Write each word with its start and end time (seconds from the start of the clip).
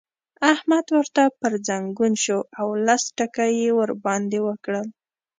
احمد 0.53 0.85
ورته 0.97 1.23
پر 1.39 1.53
ځنګون 1.67 2.13
شو 2.23 2.39
او 2.59 2.67
لس 2.85 3.03
ټکه 3.17 3.45
يې 3.59 3.69
ور 3.77 3.89
باندې 4.05 4.39
وکړل. 4.47 4.87